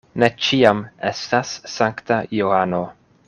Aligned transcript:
Ne 0.21 0.27
ĉiam 0.45 0.79
estas 1.09 1.53
sankta 1.75 2.21
Johano. 2.39 2.83